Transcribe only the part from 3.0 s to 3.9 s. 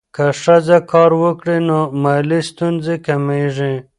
کمېږي.